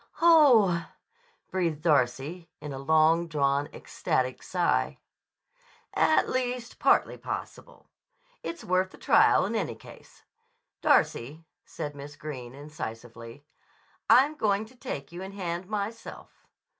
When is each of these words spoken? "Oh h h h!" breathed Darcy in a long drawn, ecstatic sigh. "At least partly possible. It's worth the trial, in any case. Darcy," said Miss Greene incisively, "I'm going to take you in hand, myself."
"Oh 0.19 0.71
h 0.71 0.79
h 0.79 0.83
h!" 0.83 0.91
breathed 1.51 1.81
Darcy 1.83 2.49
in 2.59 2.73
a 2.73 2.79
long 2.79 3.27
drawn, 3.27 3.67
ecstatic 3.71 4.41
sigh. 4.41 4.97
"At 5.93 6.27
least 6.27 6.79
partly 6.79 7.17
possible. 7.19 7.85
It's 8.41 8.63
worth 8.63 8.89
the 8.89 8.97
trial, 8.97 9.45
in 9.45 9.53
any 9.55 9.75
case. 9.75 10.23
Darcy," 10.81 11.45
said 11.65 11.93
Miss 11.93 12.15
Greene 12.15 12.55
incisively, 12.55 13.45
"I'm 14.09 14.33
going 14.33 14.65
to 14.65 14.75
take 14.75 15.11
you 15.11 15.21
in 15.21 15.33
hand, 15.33 15.67
myself." 15.67 16.47